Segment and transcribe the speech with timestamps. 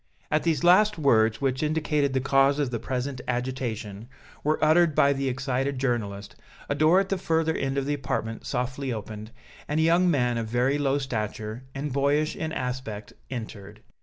[0.31, 4.07] As these last words, which indicated the cause of the present agitation,
[4.43, 6.35] were uttered by the excited journalist
[6.67, 9.29] a door at the further end of the apartment softly opened,
[9.67, 13.83] and a young man of very low stature and boyish in aspect entered.